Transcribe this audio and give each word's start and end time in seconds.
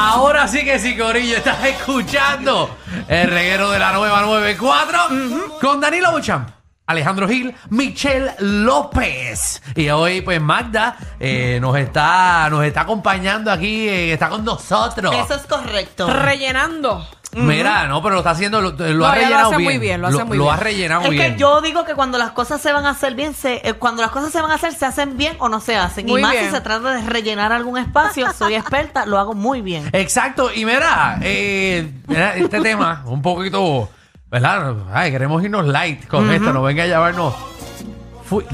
Ahora 0.00 0.46
sí 0.46 0.64
que 0.64 0.78
sí, 0.78 0.96
Corillo, 0.96 1.38
estás 1.38 1.64
escuchando 1.64 2.70
el 3.08 3.28
reguero 3.28 3.68
de 3.72 3.80
la 3.80 3.92
nueva 3.92 4.20
94 4.20 4.98
con 5.60 5.80
Danilo 5.80 6.12
Buchamp. 6.12 6.50
Alejandro 6.86 7.26
Gil, 7.26 7.52
Michelle 7.70 8.32
López. 8.38 9.60
Y 9.74 9.90
hoy, 9.90 10.20
pues, 10.20 10.40
Magda 10.40 10.96
eh, 11.18 11.58
nos, 11.60 11.76
está, 11.76 12.48
nos 12.48 12.64
está 12.64 12.82
acompañando 12.82 13.50
aquí, 13.50 13.88
eh, 13.88 14.12
está 14.12 14.28
con 14.28 14.44
nosotros. 14.44 15.12
Eso 15.12 15.34
es 15.34 15.46
correcto. 15.46 16.06
rellenando. 16.06 17.04
Mira, 17.46 17.86
no, 17.86 18.02
pero 18.02 18.14
lo 18.14 18.20
está 18.20 18.30
haciendo, 18.30 18.60
lo, 18.60 18.70
lo 18.70 18.76
No, 18.76 18.84
ha 18.84 18.88
ella 18.88 18.96
lo 18.98 19.12
rellenado 19.14 19.46
hace 19.48 19.56
bien. 19.58 19.70
muy 19.70 19.78
bien, 19.78 20.00
lo 20.00 20.06
hace 20.08 20.24
muy 20.24 20.38
ha 20.38 20.42
bien. 20.42 20.58
rellenado 20.60 21.02
Es 21.04 21.10
bien. 21.10 21.32
que 21.34 21.38
yo 21.38 21.60
digo 21.60 21.84
que 21.84 21.94
cuando 21.94 22.18
las 22.18 22.30
cosas 22.32 22.60
se 22.60 22.72
van 22.72 22.86
a 22.86 22.90
hacer 22.90 23.14
bien, 23.14 23.34
se, 23.34 23.60
eh, 23.68 23.74
cuando 23.74 24.02
las 24.02 24.10
cosas 24.10 24.32
se 24.32 24.40
van 24.40 24.50
a 24.50 24.54
hacer, 24.54 24.72
se 24.74 24.86
hacen 24.86 25.16
bien 25.16 25.36
o 25.38 25.48
no 25.48 25.60
se 25.60 25.76
hacen. 25.76 26.06
Muy 26.06 26.20
y 26.20 26.22
más 26.22 26.32
bien. 26.32 26.44
si 26.46 26.50
se 26.50 26.60
trata 26.60 26.92
de 26.94 27.02
rellenar 27.02 27.52
algún 27.52 27.78
espacio, 27.78 28.32
soy 28.32 28.54
experta, 28.54 29.06
lo 29.06 29.18
hago 29.18 29.34
muy 29.34 29.60
bien. 29.62 29.88
Exacto, 29.92 30.50
y 30.54 30.64
mira, 30.64 31.18
eh, 31.22 31.90
mira, 32.06 32.34
este 32.36 32.60
tema, 32.60 33.02
un 33.06 33.22
poquito, 33.22 33.88
¿verdad? 34.30 34.74
Ay, 34.92 35.10
queremos 35.10 35.42
irnos 35.42 35.66
light 35.66 36.06
con 36.08 36.30
esto, 36.30 36.52
no 36.52 36.62
venga 36.62 36.84
a 36.84 36.86
llevarnos. 36.86 37.34
Fui, 38.24 38.44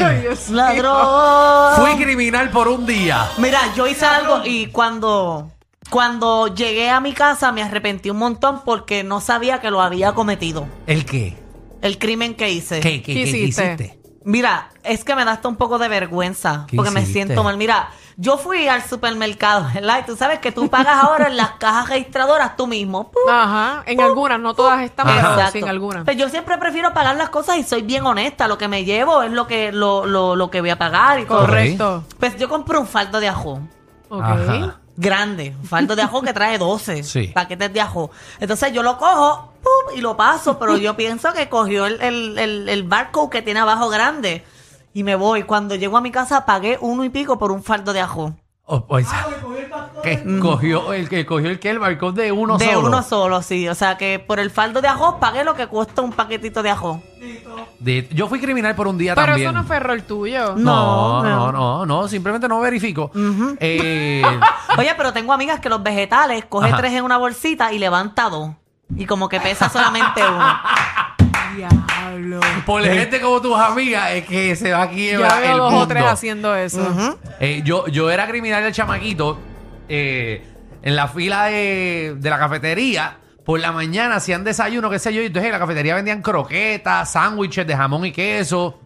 Ay, 0.00 0.20
Dios 0.20 0.48
mío. 0.50 0.56
Ladrón. 0.56 1.76
fui 1.76 2.02
criminal 2.04 2.50
por 2.50 2.68
un 2.68 2.86
día. 2.86 3.26
Mira, 3.38 3.58
yo 3.76 3.86
hice 3.86 4.04
algo 4.06 4.42
y 4.44 4.66
cuando, 4.68 5.50
cuando 5.90 6.48
llegué 6.48 6.90
a 6.90 7.00
mi 7.00 7.12
casa 7.12 7.52
me 7.52 7.62
arrepentí 7.62 8.10
un 8.10 8.18
montón 8.18 8.62
porque 8.64 9.04
no 9.04 9.20
sabía 9.20 9.60
que 9.60 9.70
lo 9.70 9.80
había 9.80 10.12
cometido. 10.12 10.66
¿El 10.86 11.04
qué? 11.04 11.36
El 11.82 11.98
crimen 11.98 12.34
que 12.34 12.50
hice. 12.50 12.80
¿Qué, 12.80 13.02
qué, 13.02 13.14
¿Qué 13.14 13.14
qué 13.14 13.20
hiciste? 13.22 13.64
hiciste? 13.64 13.98
Mira, 14.24 14.68
es 14.82 15.04
que 15.04 15.14
me 15.14 15.24
da 15.24 15.32
hasta 15.32 15.48
un 15.48 15.56
poco 15.56 15.78
de 15.78 15.88
vergüenza 15.88 16.66
¿Qué 16.68 16.76
porque 16.76 16.90
me 16.90 17.06
siento 17.06 17.42
mal. 17.42 17.56
Mira, 17.56 17.88
yo 18.16 18.36
fui 18.36 18.68
al 18.68 18.82
supermercado, 18.84 19.66
¿verdad? 19.74 20.00
Y 20.02 20.06
tú 20.06 20.16
sabes 20.16 20.40
que 20.40 20.52
tú 20.52 20.68
pagas 20.68 21.02
ahora 21.02 21.28
en 21.28 21.36
las 21.36 21.52
cajas 21.52 21.88
registradoras 21.88 22.56
tú 22.56 22.66
mismo. 22.66 23.10
¡Pum! 23.10 23.22
Ajá, 23.30 23.84
en 23.86 24.00
algunas, 24.00 24.38
no 24.38 24.52
todas 24.54 24.82
están, 24.82 25.06
pero 25.06 25.18
Exacto. 25.18 25.52
sí 25.52 25.58
en 25.60 25.68
algunas. 25.68 26.04
Pero 26.04 26.18
yo 26.18 26.28
siempre 26.28 26.58
prefiero 26.58 26.92
pagar 26.92 27.16
las 27.16 27.30
cosas 27.30 27.56
y 27.56 27.62
soy 27.62 27.82
bien 27.82 28.04
honesta. 28.04 28.48
Lo 28.48 28.58
que 28.58 28.68
me 28.68 28.84
llevo 28.84 29.22
es 29.22 29.32
lo 29.32 29.46
que, 29.46 29.72
lo, 29.72 30.04
lo, 30.04 30.36
lo 30.36 30.50
que 30.50 30.60
voy 30.60 30.70
a 30.70 30.76
pagar 30.78 31.20
y 31.20 31.24
todo. 31.24 31.40
Correcto. 31.40 32.04
Pues 32.18 32.36
yo 32.36 32.48
compré 32.48 32.76
un 32.76 32.86
faldo 32.86 33.20
de 33.20 33.28
ajo. 33.28 33.60
Ok. 34.10 34.22
Ajá. 34.22 34.80
Grande, 35.00 35.54
faldo 35.62 35.94
de 35.94 36.02
ajo 36.02 36.20
que 36.22 36.32
trae 36.32 36.58
12 36.58 37.02
Sí. 37.04 37.28
paquetes 37.28 37.72
de 37.72 37.80
ajo. 37.80 38.10
Entonces 38.40 38.72
yo 38.72 38.82
lo 38.82 38.98
cojo 38.98 39.52
¡pum! 39.62 39.96
y 39.96 40.00
lo 40.00 40.16
paso, 40.16 40.58
pero 40.58 40.76
yo 40.76 40.96
pienso 40.96 41.32
que 41.32 41.48
cogió 41.48 41.86
el, 41.86 42.00
el, 42.02 42.36
el, 42.36 42.68
el 42.68 42.82
barcode 42.82 43.30
que 43.30 43.42
tiene 43.42 43.60
abajo 43.60 43.88
grande. 43.88 44.44
Y 44.94 45.04
me 45.04 45.14
voy. 45.14 45.44
Cuando 45.44 45.76
llego 45.76 45.96
a 45.96 46.00
mi 46.00 46.10
casa 46.10 46.44
pagué 46.44 46.78
uno 46.80 47.04
y 47.04 47.10
pico 47.10 47.38
por 47.38 47.52
un 47.52 47.62
faldo 47.62 47.92
de 47.92 48.00
ajo. 48.00 48.34
O- 48.70 48.84
o 48.86 49.00
sea, 49.00 49.26
que 50.02 50.22
cogió 50.40 50.92
el 50.92 51.08
que 51.08 51.24
cogió 51.24 51.48
el 51.48 51.58
que 51.58 51.70
el 51.70 51.78
balcón 51.78 52.14
de 52.14 52.30
uno 52.32 52.58
de 52.58 52.66
solo. 52.66 52.88
uno 52.88 53.02
solo, 53.02 53.40
sí. 53.42 53.66
O 53.66 53.74
sea 53.74 53.96
que 53.96 54.18
por 54.18 54.38
el 54.38 54.50
faldo 54.50 54.82
de 54.82 54.88
ajo 54.88 55.18
pagué 55.18 55.42
lo 55.42 55.54
que 55.54 55.66
cuesta 55.68 56.02
un 56.02 56.12
paquetito 56.12 56.62
de 56.62 56.68
ajo. 56.70 57.02
De- 57.78 58.06
yo 58.12 58.28
fui 58.28 58.40
criminal 58.40 58.74
por 58.74 58.86
un 58.86 58.98
día 58.98 59.14
Pero 59.14 59.28
también. 59.28 59.48
eso 59.48 59.58
no 59.58 59.64
fue 59.64 59.76
error 59.76 60.00
tuyo. 60.02 60.54
no, 60.56 61.22
No, 61.22 61.50
no, 61.50 61.86
no. 61.86 62.08
simplemente 62.08 62.46
no 62.46 62.60
verifico. 62.60 63.10
Eh, 63.58 64.22
Oye, 64.78 64.94
pero 64.98 65.14
tengo 65.14 65.32
amigas 65.32 65.60
que 65.60 65.70
los 65.70 65.82
vegetales 65.82 66.44
coge 66.46 66.68
Ajá. 66.68 66.76
tres 66.76 66.92
en 66.92 67.04
una 67.04 67.16
bolsita 67.16 67.72
y 67.72 67.78
levanta 67.78 68.28
dos. 68.28 68.50
Y 68.96 69.06
como 69.06 69.28
que 69.30 69.40
pesa 69.40 69.68
solamente 69.70 70.20
uno. 70.22 70.44
Diablo. 72.16 72.40
por 72.66 72.80
la 72.82 72.92
gente 72.94 73.20
como 73.20 73.40
tus 73.40 73.58
amigas 73.58 74.12
es 74.12 74.24
que 74.26 74.56
se 74.56 74.72
va 74.72 74.82
aquí 74.82 75.10
Yo 75.10 75.20
el 75.24 75.56
dos 75.56 75.70
mundo. 75.72 75.84
o 75.84 75.88
tres 75.88 76.04
haciendo 76.04 76.54
eso. 76.56 77.16
Eh, 77.40 77.62
yo, 77.64 77.86
yo 77.88 78.10
era 78.10 78.26
criminal 78.28 78.62
del 78.62 78.72
chamaquito 78.72 79.38
eh, 79.88 80.44
en 80.82 80.96
la 80.96 81.08
fila 81.08 81.46
de, 81.46 82.14
de 82.18 82.30
la 82.30 82.38
cafetería. 82.38 83.18
Por 83.44 83.60
la 83.60 83.72
mañana 83.72 84.16
hacían 84.16 84.44
desayuno, 84.44 84.90
qué 84.90 84.98
sé 84.98 85.12
yo. 85.14 85.22
Y 85.22 85.26
entonces 85.26 85.46
en 85.46 85.52
la 85.52 85.58
cafetería 85.58 85.94
vendían 85.94 86.20
croquetas, 86.20 87.12
sándwiches 87.12 87.66
de 87.66 87.74
jamón 87.76 88.04
y 88.04 88.12
queso. 88.12 88.78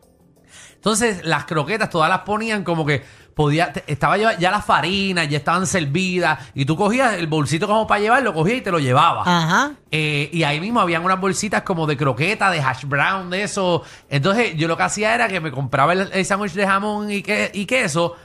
Entonces 0.75 1.25
las 1.25 1.45
croquetas 1.45 1.91
todas 1.91 2.09
las 2.09 2.21
ponían 2.21 2.63
como 2.65 2.85
que 2.87 3.03
podía, 3.35 3.73
te- 3.73 3.85
estaba 3.87 4.17
ya, 4.17 4.39
ya 4.39 4.51
las 4.51 4.65
farinas, 4.65 5.29
ya 5.29 5.39
estaban 5.39 5.67
servidas. 5.67 6.39
Y 6.55 6.65
tú 6.65 6.77
cogías 6.77 7.15
el 7.15 7.27
bolsito 7.27 7.67
como 7.67 7.87
para 7.87 8.01
llevar, 8.01 8.23
lo 8.23 8.35
cogías 8.35 8.59
y 8.59 8.61
te 8.61 8.71
lo 8.71 8.79
llevabas. 8.79 9.27
Ajá. 9.27 9.73
Eh, 9.91 10.29
y 10.33 10.43
ahí 10.43 10.61
mismo 10.61 10.81
habían 10.81 11.05
unas 11.05 11.21
bolsitas 11.21 11.63
como 11.63 11.87
de 11.87 11.97
croqueta, 11.97 12.51
de 12.51 12.61
hash 12.61 12.85
brown, 12.85 13.31
de 13.31 13.43
eso. 13.45 13.83
Entonces 14.11 14.55
yo 14.57 14.69
lo 14.69 14.77
que 14.77 14.83
hacía 14.83 15.15
era 15.15 15.29
que 15.29 15.41
me 15.41 15.51
compraba 15.51 15.93
el, 15.93 16.11
el 16.13 16.25
sándwich 16.25 16.53
de 16.53 16.67
jamón 16.67 17.11
y, 17.11 17.23
que- 17.23 17.51
y 17.55 17.65
queso. 17.67 18.17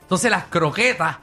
Entonces 0.00 0.30
las 0.30 0.44
croquetas 0.44 1.16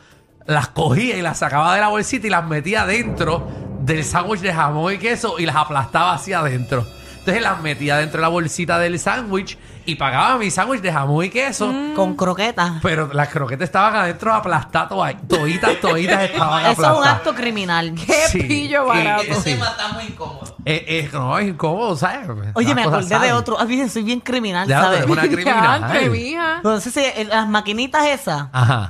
las 0.48 0.70
cogía 0.70 1.18
y 1.18 1.22
las 1.22 1.38
sacaba 1.38 1.76
de 1.76 1.82
la 1.82 1.88
bolsita 1.90 2.26
y 2.28 2.30
las 2.30 2.46
metía 2.46 2.86
dentro 2.86 3.48
del 3.82 4.04
sándwich 4.04 4.42
de 4.42 4.54
jamón 4.54 4.94
y 4.94 4.98
queso 4.98 5.40
y 5.40 5.46
las 5.46 5.56
aplastaba 5.56 6.14
hacia 6.14 6.40
adentro. 6.40 6.86
Entonces 7.22 7.44
las 7.44 7.62
metía 7.62 7.98
dentro 7.98 8.18
de 8.18 8.22
la 8.24 8.28
bolsita 8.30 8.80
del 8.80 8.98
sándwich 8.98 9.56
y 9.86 9.94
pagaba 9.94 10.38
mi 10.40 10.50
sándwich 10.50 10.82
de 10.82 10.92
jamón 10.92 11.24
y 11.26 11.30
queso. 11.30 11.72
Con 11.96 12.16
croquetas. 12.16 12.74
Pero 12.82 13.14
las 13.14 13.30
croquetas 13.30 13.66
estaban 13.66 13.96
adentro 13.96 14.34
aplastadas, 14.34 14.90
todas, 14.90 15.16
toditas, 15.28 15.80
toditas 15.80 16.24
estaban 16.24 16.62
Eso 16.64 16.72
es 16.72 16.78
un 16.80 16.86
aplastadas. 16.86 17.16
acto 17.18 17.36
criminal. 17.36 17.94
Qué 17.94 18.14
Sí. 18.28 18.40
pillo 18.42 18.86
barato. 18.86 19.22
eh, 19.24 19.36
sí. 19.44 19.52
Eh, 20.66 20.86
eh, 20.88 21.10
no, 21.14 21.38
es 21.38 21.50
incómodo, 21.50 21.96
¿sabes? 21.96 22.28
Oye, 22.56 22.68
Las 22.70 22.76
me 22.76 22.84
cosas 22.86 22.98
acordé 23.00 23.06
de 23.10 23.16
salen. 23.16 23.34
otro. 23.34 23.58
Ay, 23.60 23.90
soy 23.90 24.02
bien 24.04 24.20
criminal, 24.20 24.68
Ya, 24.68 24.82
¿sabes? 24.82 25.06
una 25.06 25.22
criminal. 25.28 25.80
Diantre, 25.80 26.10
mija. 26.10 26.56
Entonces, 26.58 26.92
sí, 26.92 27.04
en 27.18 27.30
las 27.30 27.48
maquinitas 27.48 28.08
esas, 28.08 28.48
Ajá. 28.52 28.90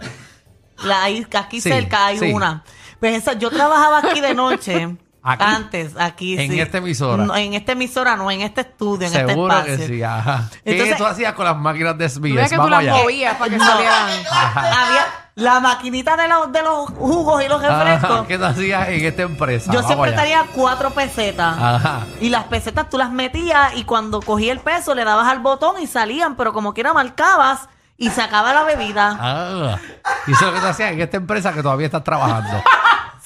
la, 0.85 1.03
ahí- 1.03 1.27
aquí 1.37 1.59
Sí, 1.59 1.69
cerca 1.69 2.05
hay 2.07 2.17
sí. 2.17 2.31
una. 2.31 2.63
Pues 3.01 3.13
esa, 3.17 3.33
yo 3.33 3.49
trabajaba 3.49 3.99
aquí 3.99 4.21
de 4.21 4.33
noche. 4.33 4.95
¿Aquí? 5.23 5.43
Antes, 5.45 5.91
aquí 5.99 6.39
En 6.39 6.51
sí. 6.51 6.59
esta 6.59 6.79
emisora. 6.79 7.25
No, 7.25 7.35
en 7.35 7.53
esta 7.53 7.73
emisora, 7.73 8.15
no, 8.15 8.31
en 8.31 8.41
este 8.41 8.61
estudio, 8.61 9.05
en 9.07 9.13
Seguro 9.13 9.53
este 9.53 9.65
que 9.65 9.71
espacio. 9.73 9.95
sí, 9.95 10.03
ajá. 10.03 10.49
¿Qué 10.63 10.71
Entonces- 10.71 10.97
tú 10.97 11.05
hacías 11.05 11.33
con 11.33 11.45
las 11.45 11.55
máquinas 11.57 11.97
de 11.97 12.05
es 12.05 12.13
que 12.19 12.55
tú 12.57 12.69
las 12.69 12.83
movías 12.85 13.35
para 13.37 13.51
que 13.51 13.57
No. 13.57 13.65
salieran. 13.65 14.09
Había 14.55 15.05
la 15.35 15.59
maquinita 15.59 16.17
de 16.17 16.27
los, 16.27 16.51
de 16.51 16.61
los 16.63 16.89
jugos 16.89 17.43
y 17.43 17.47
los 17.47 17.61
refrescos. 17.61 18.11
Ajá, 18.11 18.27
¿Qué 18.27 18.37
tú 18.39 18.45
hacías 18.45 18.89
en 18.89 19.05
esta 19.05 19.21
empresa? 19.21 19.65
Yo 19.71 19.81
Vamos 19.81 19.87
siempre 19.87 20.09
allá. 20.11 20.21
tenía 20.23 20.45
cuatro 20.55 20.89
pesetas. 20.89 21.55
Ajá. 21.57 21.99
Y 22.19 22.29
las 22.29 22.45
pesetas 22.45 22.89
tú 22.89 22.97
las 22.97 23.11
metías 23.11 23.73
y 23.75 23.83
cuando 23.83 24.21
cogía 24.21 24.51
el 24.51 24.59
peso 24.59 24.95
le 24.95 25.03
dabas 25.05 25.27
al 25.27 25.39
botón 25.39 25.79
y 25.81 25.85
salían, 25.87 26.35
pero 26.35 26.51
como 26.51 26.73
quiera 26.73 26.93
marcabas 26.93 27.69
y 27.95 28.09
sacaba 28.09 28.53
la 28.53 28.63
bebida. 28.63 29.17
Ah. 29.21 29.77
Y 30.25 30.31
eso 30.31 30.39
es 30.45 30.47
lo 30.47 30.53
que 30.53 30.59
tú 30.61 30.65
hacías 30.65 30.91
en 30.93 31.01
esta 31.01 31.17
empresa 31.17 31.53
que 31.53 31.61
todavía 31.61 31.85
estás 31.85 32.03
trabajando. 32.03 32.63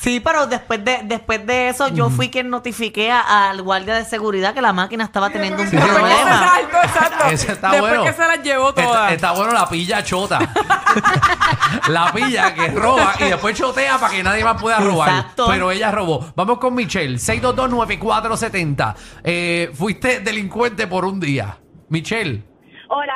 Sí, 0.06 0.20
pero 0.20 0.46
después 0.46 0.86
de 0.86 1.00
después 1.04 1.44
de 1.48 1.70
eso 1.70 1.88
yo 1.88 2.12
fui 2.12 2.30
quien 2.30 2.52
notifiqué 2.52 3.10
a- 3.12 3.50
al 3.50 3.64
guardia 3.64 3.96
de 3.96 4.06
seguridad 4.06 4.54
que 4.54 4.62
la 4.62 4.72
máquina 4.72 5.04
estaba 5.04 5.32
teniendo 5.32 5.64
un 5.64 5.68
Sí, 5.68 5.76
sí, 5.76 5.82
Después 5.84 6.04
que 6.04 6.10
se 6.10 6.24
problema. 6.24 6.60
exacto. 6.84 7.26
Ese 7.32 7.52
está 7.54 7.72
Después 7.72 7.92
bueno. 7.98 8.04
que 8.06 8.14
se 8.14 8.28
las 8.28 8.44
llevó 8.44 8.70
Está, 8.70 8.84
todas. 8.84 9.12
está 9.14 9.32
bueno 9.32 9.52
la 9.54 9.68
pilla 9.68 10.04
chota. 10.04 10.38
la 11.90 12.12
pilla 12.14 12.54
que 12.54 12.68
roba 12.68 13.14
y 13.20 13.24
después 13.24 13.58
chotea 13.58 13.98
para 13.98 14.14
que 14.14 14.22
nadie 14.22 14.44
más 14.44 14.62
pueda 14.62 14.78
robar. 14.80 15.10
Exacto. 15.10 15.48
Pero 15.50 15.72
ella 15.72 15.90
robó. 15.92 16.24
Vamos 16.36 16.60
con 16.60 16.76
Michelle, 16.76 17.18
6229470. 17.18 18.96
Eh, 19.24 19.72
fuiste 19.74 20.20
delincuente 20.20 20.86
por 20.88 21.04
un 21.06 21.20
día. 21.20 21.58
Michelle. 21.90 22.44
Hola. 22.90 23.14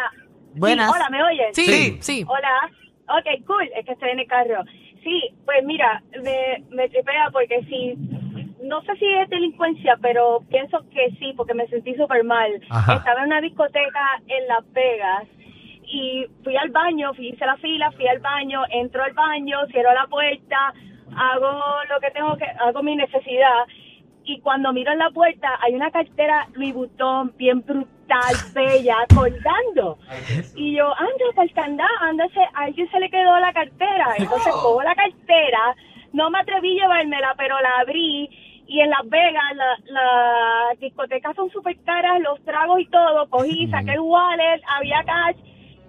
Buenas. 0.56 0.88
Sí, 0.90 0.96
hola, 0.96 1.10
¿me 1.12 1.24
oyen? 1.24 1.54
Sí, 1.54 1.66
Sí. 1.66 1.98
sí. 2.02 2.26
Hola. 2.28 2.50
Ok, 3.10 3.46
cool. 3.48 3.68
Es 3.78 3.86
que 3.86 3.92
estoy 3.94 4.10
en 4.10 4.20
el 4.20 4.28
carro. 4.28 4.64
Sí, 5.04 5.34
pues 5.46 5.64
mira, 5.64 6.04
me, 6.22 6.64
me 6.70 6.90
tripea 6.90 7.30
porque 7.32 7.64
sí, 7.70 7.96
no 8.62 8.82
sé 8.82 8.96
si 8.98 9.06
es 9.06 9.30
delincuencia, 9.30 9.98
pero 10.02 10.42
pienso 10.50 10.80
que 10.90 11.12
sí, 11.20 11.34
porque 11.36 11.54
me 11.54 11.68
sentí 11.68 11.96
súper 11.96 12.24
mal. 12.24 12.62
Ajá. 12.70 12.96
Estaba 12.96 13.22
en 13.22 13.28
una 13.28 13.42
discoteca 13.42 14.22
en 14.28 14.48
Las 14.48 14.72
Vegas 14.74 15.28
y 15.84 16.26
fui 16.44 16.56
al 16.56 16.70
baño, 16.70 17.14
fui, 17.14 17.30
hice 17.30 17.46
la 17.46 17.58
fila, 17.58 17.92
fui 17.92 18.08
al 18.08 18.20
baño, 18.20 18.64
entro 18.70 19.04
al 19.04 19.14
baño, 19.14 19.58
cierro 19.72 19.94
la 19.94 20.08
puerta, 20.08 20.74
hago 21.16 21.62
lo 21.90 22.00
que 22.00 22.12
tengo 22.12 22.36
que, 22.38 22.46
hago 22.46 22.84
mi 22.84 22.96
necesidad 22.96 23.66
y 24.24 24.40
cuando 24.42 24.72
miro 24.74 24.92
en 24.92 25.00
la 25.00 25.10
puerta 25.10 25.50
hay 25.62 25.74
una 25.74 25.90
cartera 25.90 26.48
Louis 26.54 26.74
Vuitton 26.74 27.34
bien 27.38 27.62
brutal, 27.62 27.88
bella, 28.54 28.96
colgando. 29.16 29.98
Y 30.56 30.76
yo, 30.76 30.88
anda, 30.98 31.14
candado, 31.54 31.90
anda, 32.02 32.26
a 32.56 32.62
alguien 32.64 32.90
se 32.92 33.00
le 33.00 33.10
quedó 33.10 33.40
la 33.40 33.54
cartera. 33.54 34.08
Entonces 34.18 34.52
cojo 34.54 34.82
la 34.84 34.96
cartera, 34.96 35.76
no 36.14 36.30
me 36.30 36.40
atreví 36.40 36.80
a 36.80 36.84
llevármela, 36.84 37.34
pero 37.38 37.60
la 37.62 37.80
abrí. 37.82 38.30
Y 38.68 38.82
en 38.82 38.90
Las 38.92 39.08
Vegas, 39.10 39.44
la- 39.56 39.78
las 40.70 40.80
discotecas 40.80 41.36
son 41.36 41.50
súper 41.50 41.76
caras, 41.86 42.20
los 42.22 42.40
tragos 42.46 42.80
y 42.82 42.86
todo. 42.88 43.28
Cogí, 43.30 43.68
saqué 43.70 43.94
el 43.94 44.00
wallet, 44.00 44.62
había 44.68 45.04
cash. 45.04 45.38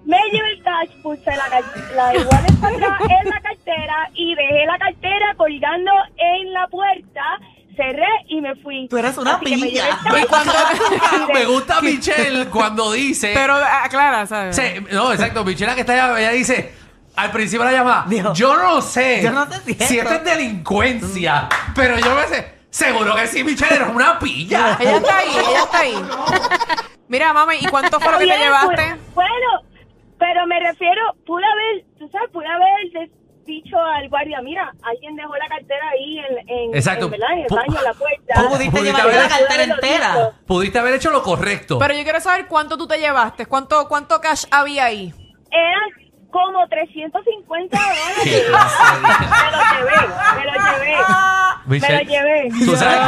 Me 0.06 0.16
llevé 0.32 0.52
el 0.52 0.62
cash, 0.62 0.88
puse 1.02 1.30
la, 1.30 1.46
la 1.94 2.06
wallet 2.12 2.60
para 2.60 2.74
atrás 2.74 3.00
en 3.22 3.28
la 3.28 3.40
cartera 3.40 4.08
y 4.14 4.34
dejé 4.34 4.64
la 4.64 4.78
cartera 4.78 5.34
colgando 5.36 5.92
en 6.16 6.52
la 6.54 6.66
puerta. 6.68 7.38
Cerré 7.76 8.06
y 8.28 8.40
me 8.40 8.54
fui. 8.56 8.88
Tú 8.88 8.98
eres 8.98 9.16
una 9.16 9.34
Así 9.36 9.44
que 9.46 9.56
me 9.56 9.66
pilla. 9.68 9.88
el 9.88 11.32
Me, 11.34 11.44
gusta 11.46 11.80
Michelle 11.80 12.46
cuando 12.46 12.92
dice. 12.92 13.30
Pero 13.34 13.54
aclara, 13.54 14.26
¿sabes? 14.26 14.56
Sí, 14.56 14.62
no, 14.92 15.12
exacto. 15.12 15.44
Michelle 15.44 15.74
que 15.74 15.80
está 15.80 15.92
allá, 15.92 16.18
ella 16.20 16.30
dice. 16.32 16.74
al 17.16 17.30
principio 17.30 17.64
de 17.64 17.72
la 17.72 17.78
llamada, 17.78 18.04
Dijo, 18.08 18.32
yo 18.34 18.56
no 18.56 18.80
sé, 18.80 19.20
yo 19.22 19.30
no 19.32 19.46
sé 19.50 19.60
si 19.60 19.98
esto- 19.98 20.14
es 20.14 20.24
delincuencia, 20.24 21.48
pero 21.74 21.98
yo 21.98 22.14
me 22.14 22.26
sé, 22.28 22.54
seguro 22.70 23.14
que 23.14 23.26
sí, 23.26 23.44
Michelle, 23.44 23.74
eres 23.76 23.88
una 23.88 24.18
pilla. 24.18 24.76
Ella 24.80 24.96
está 24.96 25.18
ahí, 25.18 25.28
ella 25.30 25.62
está 25.64 25.78
ahí. 25.78 25.94
Mira, 27.08 27.32
mami, 27.32 27.56
¿y 27.60 27.66
cuánto 27.66 27.98
fue 28.00 28.12
lo 28.12 28.18
que 28.18 28.26
te 28.26 28.38
llevaste? 28.38 28.74
pues, 28.76 29.14
bueno, 29.14 29.48
pero 30.18 30.46
me 30.46 30.60
refiero, 30.60 31.02
pude 31.26 31.44
haber, 31.44 31.84
tú 31.98 32.08
sabes, 32.10 32.30
pude 32.32 32.46
haber 32.46 33.10
dicho 33.44 33.76
al 33.78 34.08
guardia, 34.08 34.40
mira, 34.42 34.72
alguien 34.82 35.16
dejó 35.16 35.34
la 35.36 35.48
cartera 35.48 35.88
ahí 35.92 36.18
en, 36.18 36.48
en, 36.48 36.74
Exacto. 36.74 37.06
en, 37.06 37.10
¿verdad? 37.12 37.32
en 37.32 37.38
el 37.40 37.46
baño, 37.48 37.78
en 37.78 37.84
la 37.84 37.94
puerta. 37.94 38.34
¿Cómo 38.34 38.48
pudiste 38.50 38.70
Pudiste 38.70 38.82
llevar 38.98 39.02
haber- 39.14 39.16
la 39.22 39.28
cartera 39.28 39.62
entera? 39.64 40.30
Pudiste 40.46 40.78
haber 40.78 40.94
hecho 40.94 41.10
lo 41.10 41.22
correcto. 41.22 41.78
Pero 41.78 41.94
yo 41.94 42.02
quiero 42.02 42.20
saber 42.20 42.46
cuánto 42.46 42.76
tú 42.78 42.86
te 42.86 42.98
llevaste, 42.98 43.46
cuánto, 43.46 43.88
cuánto 43.88 44.20
cash 44.20 44.44
había 44.50 44.84
ahí. 44.86 45.12
Eran 45.50 45.90
como 46.30 46.66
350 46.68 47.76
dólares. 47.76 48.16
Me 48.26 49.50
lo 49.50 49.62
llevé, 49.74 49.96
me 50.36 50.44
lo 50.44 50.52
llevé. 50.52 50.96
Me 51.66 51.78
lo 51.78 52.00
llevé. 52.10 52.48
tú 52.64 52.76
sabes- 52.76 52.98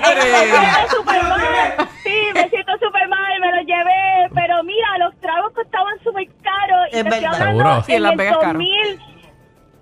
Me 0.00 0.22
siento 0.22 0.96
súper 0.96 1.22
mal. 1.22 1.88
Sí, 2.02 2.16
me 2.34 2.48
siento 2.50 2.72
súper 2.82 3.08
mal, 3.08 3.40
me 3.40 3.50
lo 3.52 3.62
llevé. 3.62 4.28
Pero 4.34 4.62
mira, 4.64 4.98
los 4.98 5.18
tragos 5.20 5.52
costaban 5.54 5.94
súper 6.02 6.26
caros. 6.42 6.88
Y 6.92 6.96
Es 6.96 7.02
te 7.04 7.08
estoy 7.08 7.20
verdad. 7.22 7.34
hablando 7.34 7.62
Seguro. 7.62 7.82
Sí, 7.84 7.92
en 7.92 7.96
en 7.96 8.02
el 8.04 8.10
caro. 8.40 8.58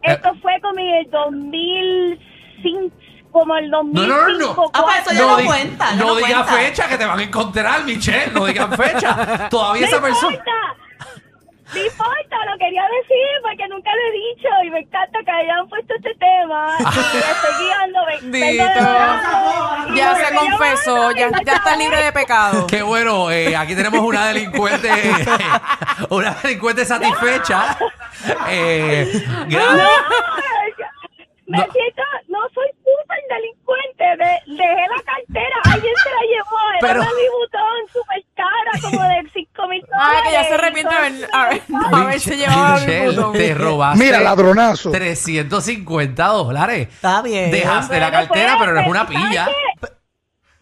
2000. 0.02 0.12
Esto 0.16 0.34
fue 0.42 0.60
como 0.60 0.78
en 0.80 0.88
el 0.88 1.10
2005. 1.10 2.96
Como 3.32 3.56
el 3.56 3.70
No, 3.70 3.78
2005. 3.84 4.06
no, 4.08 4.28
no, 4.28 4.38
no. 4.38 4.70
Ah, 4.74 4.82
pues 4.84 4.98
eso 5.06 5.12
ya 5.14 5.20
no 5.26 5.36
di- 5.38 5.44
cuenta, 5.46 5.92
No, 5.94 6.04
no 6.06 6.14
digas 6.16 6.50
fecha 6.50 6.86
que 6.88 6.98
te 6.98 7.06
van 7.06 7.18
a 7.18 7.22
encontrar, 7.22 7.82
Michelle. 7.84 8.30
No 8.32 8.44
digan 8.44 8.70
fecha. 8.76 9.48
Todavía 9.50 9.82
No 9.82 9.86
esa 9.88 10.02
persona. 10.02 10.32
importa. 10.34 10.52
No 11.74 11.78
importa, 11.82 12.36
lo 12.52 12.58
quería 12.58 12.82
decir 12.82 13.40
porque 13.42 13.66
nunca 13.68 13.90
lo 13.94 14.02
he 14.02 14.12
dicho 14.12 14.48
y 14.66 14.70
me 14.70 14.80
encanta 14.80 15.18
que 15.24 15.30
hayan 15.30 15.66
puesto 15.70 15.94
este 15.94 16.14
tema 16.16 16.76
y 16.78 16.82
estoy 17.16 17.64
guiando. 17.64 18.00
me- 18.24 18.56
Ya 19.96 20.14
se 20.14 20.34
confesó, 20.34 21.10
ya, 21.12 21.30
ya 21.46 21.54
está 21.54 21.74
libre 21.76 22.04
de 22.04 22.12
pecado. 22.12 22.66
Qué 22.66 22.82
bueno, 22.82 23.30
eh, 23.30 23.56
aquí 23.56 23.74
tenemos 23.74 24.00
una 24.00 24.26
delincuente, 24.26 24.90
una 26.10 26.32
delincuente 26.42 26.84
satisfecha. 26.84 27.78
Eh, 28.48 29.06
gra- 29.48 29.76
No, 31.46 31.58
me 31.58 31.66
No. 31.66 31.72
siento, 31.72 32.02
no 32.28 32.38
soy 32.54 32.66
delincuente, 33.28 34.04
de- 34.04 34.52
dejé 34.56 34.86
la 34.88 35.02
cartera, 35.04 35.56
alguien 35.64 35.94
se 36.02 36.10
la 36.10 36.20
llevó, 36.22 36.70
era 36.70 36.80
Pero- 36.80 37.00
una 37.00 37.10
Louis 37.10 37.28
Vuitton 37.38 37.88
súper 37.92 38.24
cara, 38.34 38.72
como 38.82 39.02
de 39.08 39.30
5 39.32 39.68
mil 39.68 39.82
dólares. 39.82 40.22
que 40.24 40.32
ya 40.32 40.44
se 40.44 40.54
arrepiente 40.54 40.94
de 40.94 41.00
haber, 41.00 41.28
a 41.32 41.48
ver, 41.48 41.62
no 41.68 41.96
haberse 41.96 42.36
llevado 42.36 42.64
a 42.64 42.72
Michelle, 42.74 43.04
Louis 43.04 43.16
Vuitton. 43.16 43.32
te 43.32 43.54
robaste 43.54 44.04
Mira, 44.04 44.20
ladronazo. 44.20 44.90
350 44.90 46.26
dólares. 46.26 46.88
Está 46.88 47.22
bien. 47.22 47.50
Dejaste 47.50 48.00
la 48.00 48.10
cartera, 48.10 48.56
pero 48.58 48.72
eres 48.72 48.86
una 48.88 49.06
¿sabes 49.06 49.18
pilla. 49.18 49.48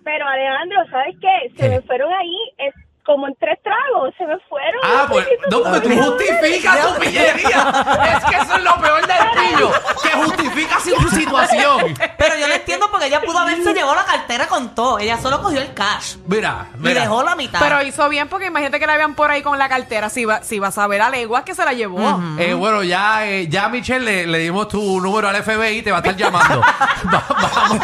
Pero 0.03 0.27
Alejandro, 0.27 0.79
¿sabes 0.91 1.15
qué? 1.21 1.53
Se 1.57 1.69
me 1.69 1.81
fueron 1.83 2.12
ahí 2.12 2.37
es, 2.59 2.75
como 3.11 3.27
en 3.27 3.35
tres 3.41 3.59
tragos, 3.65 4.15
se 4.17 4.25
me 4.25 4.39
fueron. 4.49 4.81
Ah, 4.85 5.07
pues, 5.11 5.27
no, 5.51 5.62
porque 5.65 5.81
tú 5.81 6.01
justificas 6.01 6.87
tu 6.95 7.01
pillería. 7.01 8.17
Es 8.17 8.25
que 8.25 8.37
eso 8.37 8.57
es 8.57 8.62
lo 8.62 8.77
peor 8.81 9.05
del 9.05 9.17
pillo, 9.35 9.71
que 10.01 10.09
justificas 10.11 10.83
su 10.85 11.09
situación. 11.11 11.95
Pero 12.17 12.37
yo 12.37 12.47
no 12.47 12.55
entiendo 12.55 12.87
porque 12.89 13.07
ella 13.07 13.21
pudo 13.21 13.39
haberse 13.39 13.75
llevado 13.75 13.97
la 13.97 14.05
cartera 14.05 14.47
con 14.47 14.77
todo. 14.77 15.01
Ella 15.01 15.19
solo 15.19 15.43
cogió 15.43 15.61
el 15.61 15.75
cash. 15.75 16.15
Mira, 16.29 16.69
Y 16.77 16.79
mira. 16.79 17.01
dejó 17.03 17.25
la 17.25 17.35
mitad. 17.35 17.59
Pero 17.59 17.83
hizo 17.83 18.09
bien 18.09 18.29
porque 18.29 18.47
imagínate 18.47 18.79
que 18.79 18.87
la 18.87 18.97
vean 18.97 19.15
por 19.17 19.31
ahí 19.33 19.43
con 19.43 19.59
la 19.59 19.69
cartera. 19.69 20.09
Si, 20.09 20.25
va, 20.25 20.43
si 20.45 20.61
vas 20.61 20.79
a 20.79 20.87
ver 20.87 21.03
a 21.03 21.11
leguas 21.11 21.43
que 21.43 21.57
se 21.57 21.65
la 21.65 21.73
llevó. 21.73 22.21
Eh, 22.39 22.55
bueno, 22.55 22.85
ya, 22.85 23.27
eh, 23.27 23.49
ya 23.49 23.69
Michelle 23.69 24.05
le, 24.05 24.27
le 24.29 24.39
dimos 24.39 24.69
tu 24.69 25.01
número 25.01 25.29
al 25.29 25.43
FBI 25.43 25.79
y 25.79 25.83
te 25.83 25.91
va 25.91 25.97
a 25.99 26.01
estar 26.01 26.15
llamando. 26.17 26.61
Va- 27.12 27.25
vamos, 27.29 27.81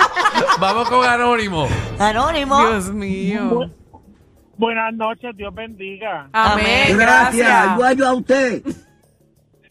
vamos 0.61 0.89
con 0.89 1.05
Anónimo. 1.05 1.69
Anónimo. 1.99 2.65
Dios 2.69 2.85
mío. 2.91 3.71
Buenas 4.59 4.95
noches, 4.95 5.37
Dios 5.37 5.55
bendiga. 5.55 6.29
Amén. 6.33 6.97
Gracias, 6.97 7.47
Gracias. 7.47 7.73
igual 7.75 7.97
yo 7.97 8.07
a 8.07 8.15
usted. 8.15 8.63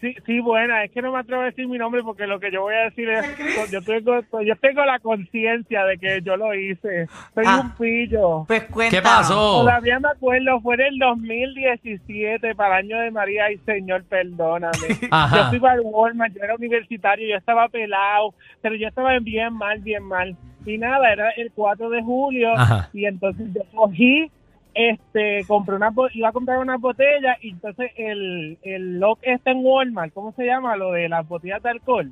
Sí, 0.01 0.13
sí, 0.25 0.39
buena, 0.39 0.83
es 0.83 0.91
que 0.91 1.01
no 1.01 1.11
me 1.13 1.19
atrevo 1.19 1.41
a 1.41 1.45
decir 1.45 1.67
mi 1.67 1.79
nombre 1.79 2.03
porque 2.03 2.27
lo 2.27 2.39
que 2.39 2.51
yo 2.51 2.61
voy 2.61 2.75
a 2.75 2.83
decir 2.89 3.09
es, 3.09 3.71
yo 3.71 3.81
tengo, 3.81 4.19
yo 4.43 4.55
tengo 4.57 4.85
la 4.85 4.99
conciencia 4.99 5.83
de 5.85 5.97
que 5.97 6.21
yo 6.21 6.35
lo 6.37 6.53
hice. 6.53 7.07
Soy 7.33 7.43
Ah. 7.47 7.61
un 7.63 7.71
pillo. 7.71 8.43
Pues 8.45 8.65
cuenta. 8.65 8.95
¿Qué 8.97 9.01
pasó? 9.01 9.61
Todavía 9.61 9.99
me 9.99 10.09
acuerdo, 10.09 10.59
fue 10.61 10.75
en 10.75 10.81
el 10.81 10.99
2017, 10.99 12.53
para 12.55 12.79
el 12.81 12.85
año 12.85 12.99
de 13.01 13.09
María 13.09 13.51
y 13.51 13.57
Señor, 13.59 14.03
perdóname. 14.03 14.75
Ajá. 15.11 15.37
Yo 15.37 15.49
fui 15.51 15.59
para 15.59 15.75
el 15.75 15.81
Walmart, 15.85 16.33
yo 16.35 16.43
era 16.43 16.55
universitario, 16.55 17.27
yo 17.27 17.37
estaba 17.37 17.67
pelado, 17.69 18.35
pero 18.61 18.75
yo 18.75 18.87
estaba 18.89 19.17
bien 19.19 19.53
mal, 19.53 19.79
bien 19.79 20.03
mal. 20.03 20.35
Y 20.67 20.77
nada, 20.77 21.11
era 21.13 21.29
el 21.31 21.51
4 21.55 21.89
de 21.89 22.03
julio 22.03 22.51
Ajá. 22.55 22.89
y 22.93 23.05
entonces 23.05 23.47
yo 23.55 23.61
cogí, 23.73 24.29
este, 24.75 25.43
compré 25.47 25.75
una, 25.75 25.89
bo- 25.89 26.09
iba 26.13 26.29
a 26.29 26.31
comprar 26.33 26.59
una 26.59 26.77
botella 26.77 27.37
y 27.41 27.49
entonces 27.51 27.91
el, 27.97 28.57
el 28.61 28.99
lock 28.99 29.19
está 29.23 29.51
en 29.51 29.59
Walmart, 29.65 30.13
¿cómo 30.13 30.33
se 30.33 30.45
llama? 30.45 30.75
Lo 30.75 30.91
de 30.91 31.09
las 31.09 31.27
botellas 31.27 31.63
de 31.63 31.69
alcohol. 31.71 32.11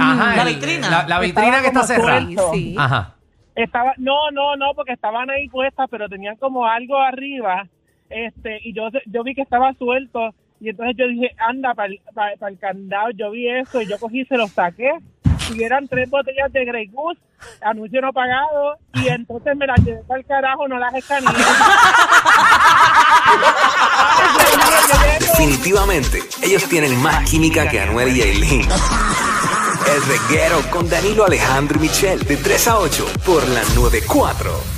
Ajá, 0.00 0.36
La 0.36 0.42
el- 0.48 0.54
vitrina. 0.54 0.90
La, 0.90 1.06
la 1.08 1.20
vitrina 1.20 1.60
que 1.60 1.66
está 1.66 1.82
cerrada. 1.82 2.20
suelto. 2.22 2.50
Sí. 2.54 2.74
Ajá. 2.78 3.14
Estaba, 3.54 3.92
no, 3.98 4.30
no, 4.32 4.54
no, 4.56 4.72
porque 4.74 4.92
estaban 4.92 5.28
ahí 5.30 5.48
puestas, 5.48 5.88
pero 5.90 6.08
tenían 6.08 6.36
como 6.36 6.64
algo 6.66 6.96
arriba, 6.98 7.66
este, 8.08 8.60
y 8.62 8.72
yo, 8.72 8.88
yo 9.06 9.24
vi 9.24 9.34
que 9.34 9.42
estaba 9.42 9.72
suelto, 9.74 10.32
y 10.60 10.68
entonces 10.70 10.96
yo 10.96 11.08
dije, 11.08 11.30
anda, 11.38 11.74
para 11.74 11.92
el 12.48 12.58
candado, 12.60 13.10
yo 13.10 13.32
vi 13.32 13.48
eso, 13.48 13.82
y 13.82 13.86
yo 13.88 13.98
cogí 13.98 14.20
y 14.20 14.24
se 14.26 14.36
los 14.36 14.50
saqué, 14.52 14.92
eran 15.62 15.88
tres 15.88 16.08
botellas 16.10 16.52
de 16.52 16.64
Grey 16.64 16.86
Goose, 16.88 17.20
anuncio 17.62 18.00
no 18.00 18.12
pagado, 18.12 18.76
y 18.94 19.08
entonces 19.08 19.56
me 19.56 19.66
las 19.66 19.78
llevé 19.84 20.02
para 20.06 20.20
el 20.20 20.26
carajo, 20.26 20.68
no 20.68 20.78
las 20.78 20.94
escaneé. 20.94 21.28
Definitivamente, 25.20 26.22
ellos 26.42 26.64
tienen 26.68 27.00
más 27.02 27.28
química 27.28 27.68
que 27.68 27.80
Anuel 27.80 28.16
y 28.16 28.22
Aileen. 28.22 28.68
El 29.88 30.02
reguero 30.02 30.60
con 30.70 30.88
Danilo 30.88 31.24
Alejandro 31.24 31.78
y 31.78 31.82
Michel, 31.82 32.22
de 32.24 32.36
3 32.36 32.68
a 32.68 32.78
8, 32.78 33.06
por 33.24 33.46
la 33.48 33.62
94. 33.74 34.76